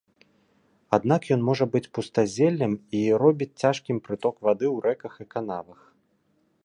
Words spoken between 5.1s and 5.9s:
і канавах.